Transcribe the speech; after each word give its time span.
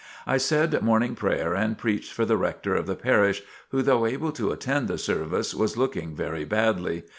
I 0.25 0.37
said 0.37 0.81
Morning 0.81 1.13
Prayer 1.13 1.53
and 1.53 1.77
preached 1.77 2.11
for 2.11 2.25
the 2.25 2.35
rector 2.35 2.73
of 2.73 2.87
the 2.87 2.95
parish, 2.95 3.43
who 3.69 3.83
though 3.83 4.07
able 4.07 4.31
to 4.31 4.49
attend 4.49 4.87
the 4.87 4.97
service, 4.97 5.53
was 5.53 5.77
looking 5.77 6.15
very 6.15 6.43
badly. 6.43 7.03